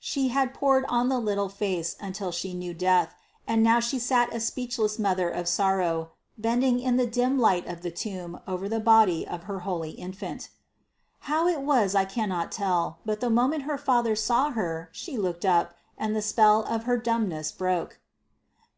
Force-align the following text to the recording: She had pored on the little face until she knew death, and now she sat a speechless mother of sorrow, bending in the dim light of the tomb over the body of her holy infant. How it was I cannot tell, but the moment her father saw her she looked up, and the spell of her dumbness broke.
She 0.00 0.28
had 0.28 0.54
pored 0.54 0.86
on 0.88 1.10
the 1.10 1.18
little 1.18 1.50
face 1.50 1.94
until 2.00 2.32
she 2.32 2.54
knew 2.54 2.72
death, 2.72 3.14
and 3.46 3.62
now 3.62 3.80
she 3.80 3.98
sat 3.98 4.34
a 4.34 4.40
speechless 4.40 4.98
mother 4.98 5.28
of 5.28 5.46
sorrow, 5.46 6.12
bending 6.38 6.80
in 6.80 6.96
the 6.96 7.06
dim 7.06 7.38
light 7.38 7.66
of 7.66 7.82
the 7.82 7.90
tomb 7.90 8.40
over 8.48 8.66
the 8.66 8.80
body 8.80 9.28
of 9.28 9.42
her 9.42 9.58
holy 9.60 9.90
infant. 9.90 10.48
How 11.28 11.46
it 11.48 11.60
was 11.60 11.94
I 11.94 12.06
cannot 12.06 12.50
tell, 12.50 13.00
but 13.04 13.20
the 13.20 13.28
moment 13.28 13.64
her 13.64 13.76
father 13.76 14.16
saw 14.16 14.52
her 14.52 14.88
she 14.90 15.18
looked 15.18 15.44
up, 15.44 15.74
and 15.98 16.16
the 16.16 16.22
spell 16.22 16.62
of 16.64 16.84
her 16.84 16.96
dumbness 16.96 17.52
broke. 17.52 18.00